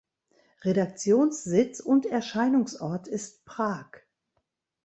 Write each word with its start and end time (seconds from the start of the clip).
Redaktionssitz 0.63 1.79
und 1.79 2.07
Erscheinungsort 2.07 3.07
ist 3.07 3.45
Prag. 3.45 3.85